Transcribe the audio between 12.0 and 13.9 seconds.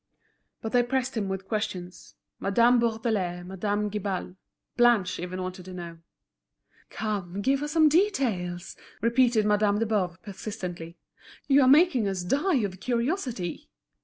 us die of curiosity."